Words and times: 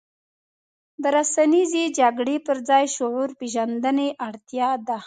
د 1.01 1.03
رسنیزې 1.17 1.83
جګړې 1.99 2.37
پر 2.47 2.57
ځای 2.69 2.85
شعور 2.95 3.29
پېژندنې 3.39 4.07
اړتیا 4.27 4.69
ده. 4.87 4.97